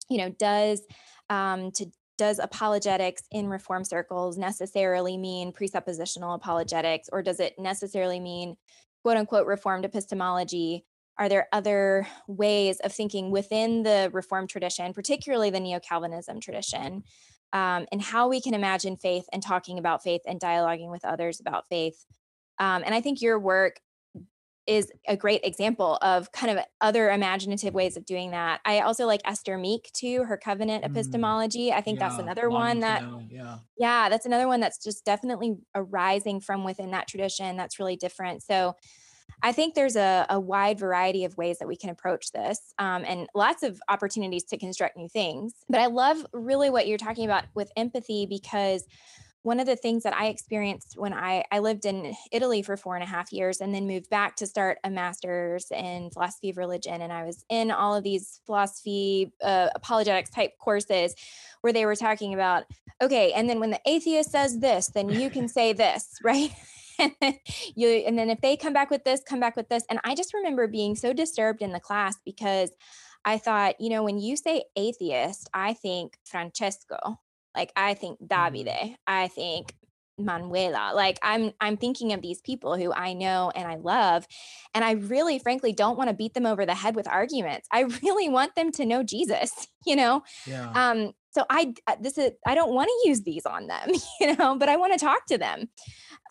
[0.08, 0.82] You know, does
[1.28, 1.86] um, to
[2.18, 8.56] does apologetics in reform circles necessarily mean presuppositional apologetics, or does it necessarily mean
[9.02, 10.84] quote unquote reformed epistemology?
[11.16, 17.04] Are there other ways of thinking within the reformed tradition, particularly the neo Calvinism tradition,
[17.52, 21.40] um, and how we can imagine faith and talking about faith and dialoguing with others
[21.40, 22.04] about faith?
[22.58, 23.80] Um, and I think your work
[24.68, 28.60] is a great example of kind of other imaginative ways of doing that.
[28.66, 30.90] I also like Esther Meek too, her covenant mm.
[30.90, 31.72] epistemology.
[31.72, 33.58] I think yeah, that's another one that yeah.
[33.78, 38.42] Yeah, that's another one that's just definitely arising from within that tradition that's really different.
[38.42, 38.76] So
[39.42, 43.04] I think there's a, a wide variety of ways that we can approach this um,
[43.06, 45.54] and lots of opportunities to construct new things.
[45.70, 48.84] But I love really what you're talking about with empathy because
[49.48, 52.96] one of the things that I experienced when I, I lived in Italy for four
[52.96, 56.58] and a half years and then moved back to start a master's in philosophy of
[56.58, 57.00] religion.
[57.00, 61.14] And I was in all of these philosophy, uh, apologetics type courses
[61.62, 62.64] where they were talking about,
[63.00, 66.52] okay, and then when the atheist says this, then you can say this, right?
[67.74, 69.84] you and then if they come back with this, come back with this.
[69.88, 72.70] And I just remember being so disturbed in the class because
[73.24, 77.18] I thought, you know, when you say atheist, I think Francesco,
[77.58, 78.94] like I think Davide, mm-hmm.
[79.06, 79.74] I think
[80.18, 80.92] Manuela.
[80.94, 84.26] Like I'm I'm thinking of these people who I know and I love
[84.74, 87.68] and I really frankly don't want to beat them over the head with arguments.
[87.72, 90.22] I really want them to know Jesus, you know.
[90.46, 90.70] Yeah.
[90.74, 93.90] Um so I uh, this is I don't want to use these on them,
[94.20, 95.68] you know, but I want to talk to them.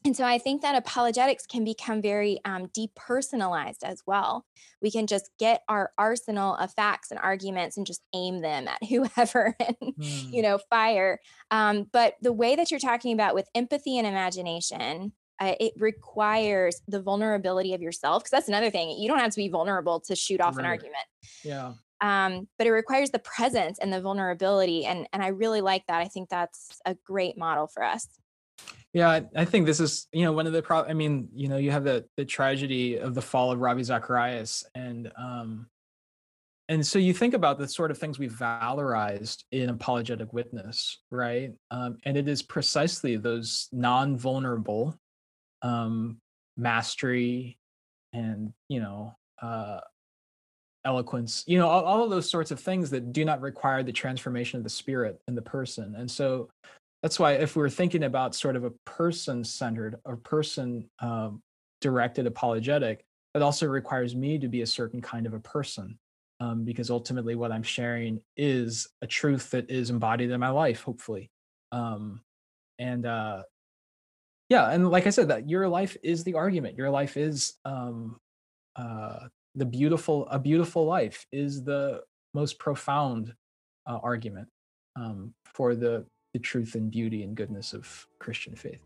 [0.06, 4.46] And so I think that apologetics can become very um, depersonalized as well.
[4.82, 8.84] We can just get our arsenal of facts and arguments and just aim them at
[8.90, 10.32] whoever and, mm.
[10.32, 11.20] you know, fire.
[11.52, 16.82] Um, but the way that you're talking about with empathy and imagination, uh, it requires
[16.88, 18.98] the vulnerability of yourself because that's another thing.
[18.98, 20.64] You don't have to be vulnerable to shoot off right.
[20.64, 21.06] an argument.
[21.44, 21.74] Yeah.
[22.02, 26.00] Um, but it requires the presence and the vulnerability, and and I really like that.
[26.00, 28.08] I think that's a great model for us.
[28.94, 30.84] Yeah, I, think this is you know one of the pro.
[30.84, 34.64] I mean, you know, you have the the tragedy of the fall of Ravi Zacharias,
[34.74, 35.68] and um,
[36.70, 41.52] and so you think about the sort of things we've valorized in apologetic witness, right?
[41.70, 44.98] Um, and it is precisely those non-vulnerable
[45.62, 46.18] um,
[46.56, 47.58] mastery
[48.14, 49.82] and you know uh,
[50.86, 53.92] eloquence, you know, all, all of those sorts of things that do not require the
[53.92, 55.96] transformation of the spirit in the person.
[55.96, 56.50] And so
[57.04, 61.42] that's why if we're thinking about sort of a person centered or person um,
[61.82, 63.04] directed apologetic
[63.36, 65.98] it also requires me to be a certain kind of a person
[66.40, 70.82] um, because ultimately what i'm sharing is a truth that is embodied in my life
[70.82, 71.30] hopefully.
[71.72, 72.22] Um,
[72.80, 73.44] and uh,
[74.50, 76.78] yeah and like i said that your life is the argument.
[76.78, 78.20] Your life is um,
[78.76, 82.02] uh, the beautiful a beautiful life is the
[82.34, 83.34] most profound
[83.88, 84.48] uh, argument
[84.96, 88.80] um, for the the truth and beauty and goodness of Christian faith.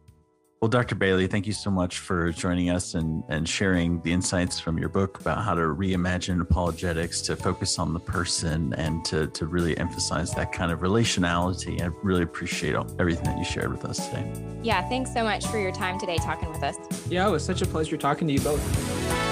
[0.62, 0.94] Well, Dr.
[0.94, 4.90] Bailey, thank you so much for joining us and, and sharing the insights from your
[4.90, 9.76] book about how to reimagine apologetics to focus on the person and to, to really
[9.80, 11.82] emphasize that kind of relationality.
[11.82, 14.32] I really appreciate everything that you shared with us today.
[14.62, 16.78] Yeah, thanks so much for your time today talking with us.
[17.10, 19.31] Yeah, it was such a pleasure talking to you both.